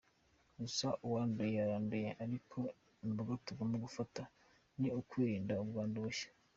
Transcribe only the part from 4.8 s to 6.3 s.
ukwirinda ubwandu bushya".